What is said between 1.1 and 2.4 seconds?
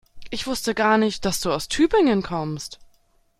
dass du aus Tübingen